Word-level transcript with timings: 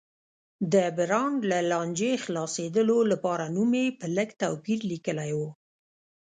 د 0.73 0.75
برانډ 0.97 1.39
له 1.51 1.59
لانجې 1.71 2.11
خلاصېدو 2.23 2.97
لپاره 3.11 3.45
نوم 3.55 3.71
یې 3.81 3.85
په 3.99 4.05
لږ 4.15 4.29
توپیر 4.41 4.79
لیکلی 4.91 5.31
و. 5.39 5.41